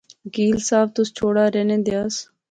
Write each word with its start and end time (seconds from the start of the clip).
وکیل 0.25 0.57
صاحب، 0.69 0.87
تس 0.95 1.07
چھوڑا، 1.17 1.45
رہنے 1.55 1.77
دیا 1.85 2.01
س 2.13 2.17